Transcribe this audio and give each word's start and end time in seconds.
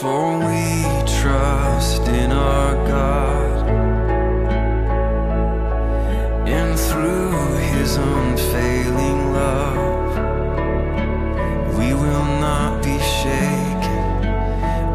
For 0.00 0.38
we 0.38 0.84
trust 1.20 2.02
in 2.06 2.30
our 2.30 2.74
God. 2.86 3.66
And 6.46 6.78
through 6.78 7.56
his 7.72 7.96
unfailing 7.96 9.32
love 9.32 10.18
we 11.78 11.94
will 11.94 12.28
not 12.46 12.82
be 12.84 12.98
shaken. 12.98 14.20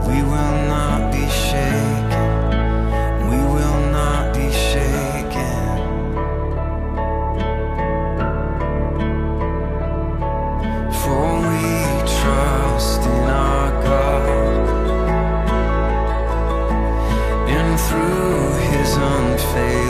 We 0.07 0.21
will 0.21 0.70
face 19.43 19.80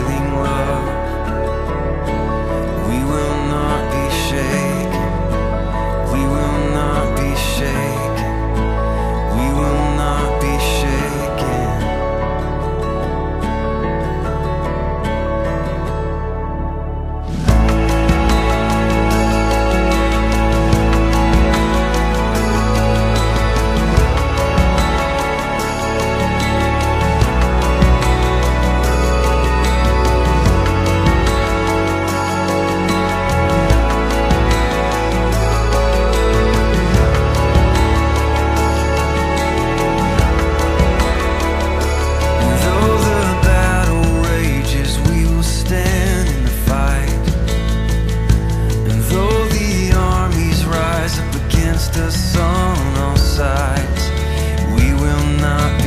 not 55.42 55.81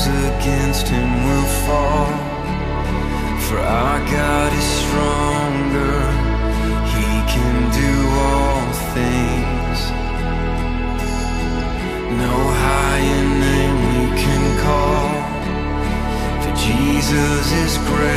those 0.00 0.36
against 0.36 0.88
him 0.88 1.24
will 1.24 1.48
fall. 1.66 2.06
For 3.48 3.58
our 3.58 3.98
God 4.10 4.52
is 4.52 4.68
stronger, 4.82 5.96
he 6.94 7.10
can 7.32 7.56
do 7.82 7.92
all 8.26 8.62
things. 8.96 9.78
No 12.24 12.36
higher 12.64 13.24
name 13.46 13.76
we 13.90 14.04
can 14.22 14.44
call, 14.66 15.08
for 16.42 16.52
Jesus 16.56 17.52
is 17.52 17.78
great. 17.88 18.09